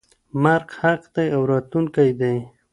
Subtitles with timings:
[0.43, 2.35] مرګ حق دی او راتلونکی دی.